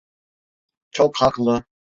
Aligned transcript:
Çok 0.91 1.17
haklı. 1.17 1.63